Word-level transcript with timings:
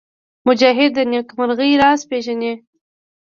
مجاهد 0.47 0.91
د 0.95 0.97
نېکمرغۍ 1.11 1.71
راز 1.81 1.99
پېژني. 2.09 2.53